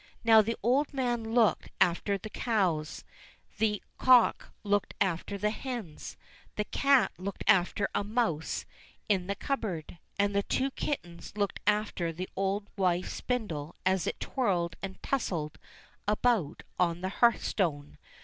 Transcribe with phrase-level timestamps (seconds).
[0.23, 3.03] Now the old man looked after the cows,
[3.59, 6.17] the cock looked after the hens,
[6.55, 8.65] the cat looked after a mouse
[9.07, 14.19] in the cupboard, and the two kittens looked after the old wife's spindle as it
[14.19, 15.59] twirled and tussled
[16.07, 17.99] about on the hearthstone.